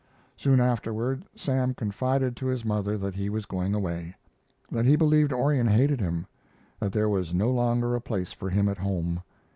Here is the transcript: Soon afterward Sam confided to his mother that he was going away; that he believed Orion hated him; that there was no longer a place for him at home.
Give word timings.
Soon 0.35 0.59
afterward 0.59 1.25
Sam 1.35 1.75
confided 1.75 2.35
to 2.37 2.47
his 2.47 2.65
mother 2.65 2.97
that 2.97 3.13
he 3.13 3.29
was 3.29 3.45
going 3.45 3.75
away; 3.75 4.15
that 4.71 4.85
he 4.87 4.95
believed 4.95 5.31
Orion 5.31 5.67
hated 5.67 6.01
him; 6.01 6.25
that 6.79 6.91
there 6.91 7.07
was 7.07 7.35
no 7.35 7.51
longer 7.51 7.93
a 7.93 8.01
place 8.01 8.33
for 8.33 8.49
him 8.49 8.67
at 8.67 8.79
home. 8.79 9.21